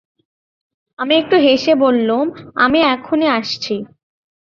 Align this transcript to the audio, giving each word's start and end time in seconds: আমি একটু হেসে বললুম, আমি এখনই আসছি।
আমি 0.99 1.13
একটু 1.15 1.35
হেসে 1.37 1.73
বললুম, 1.75 2.25
আমি 2.55 2.79
এখনই 2.93 3.29
আসছি। 3.29 3.75